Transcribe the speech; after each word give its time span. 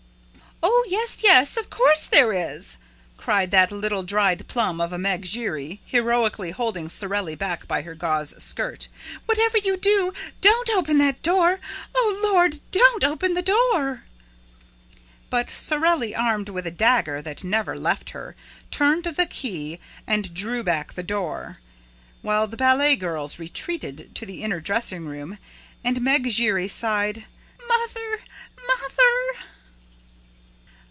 "Oh, 0.63 0.83
yes, 0.87 1.23
yes! 1.23 1.57
Of 1.57 1.69
course 1.69 2.05
there 2.05 2.33
is!" 2.33 2.77
cried 3.15 3.51
that 3.51 3.71
little 3.71 4.03
dried 4.03 4.45
plum 4.49 4.81
of 4.81 4.91
a 4.91 4.97
Meg 4.97 5.23
Giry, 5.23 5.79
heroically 5.85 6.51
holding 6.51 6.89
Sorelli 6.89 7.33
back 7.33 7.65
by 7.67 7.81
her 7.83 7.95
gauze 7.95 8.33
skirt. 8.43 8.87
"Whatever 9.25 9.57
you 9.59 9.77
do, 9.77 10.11
don't 10.41 10.69
open 10.71 10.97
the 10.97 11.13
door! 11.23 11.59
Oh, 11.95 12.19
Lord, 12.21 12.59
don't 12.71 13.03
open 13.05 13.35
the 13.35 13.41
door!" 13.41 14.03
But 15.29 15.49
Sorelli, 15.49 16.13
armed 16.13 16.49
with 16.49 16.67
a 16.67 16.71
dagger 16.71 17.21
that 17.21 17.43
never 17.43 17.77
left 17.77 18.09
her, 18.09 18.35
turned 18.69 19.05
the 19.05 19.25
key 19.27 19.79
and 20.05 20.33
drew 20.33 20.61
back 20.63 20.93
the 20.93 21.03
door, 21.03 21.59
while 22.21 22.47
the 22.47 22.57
ballet 22.57 22.95
girls 22.97 23.39
retreated 23.39 24.13
to 24.15 24.25
the 24.25 24.43
inner 24.43 24.59
dressing 24.59 25.05
room 25.05 25.37
and 25.85 26.01
Meg 26.01 26.29
Giry 26.29 26.67
sighed: 26.67 27.23
"Mother! 27.67 28.21
Mother!" 28.57 28.87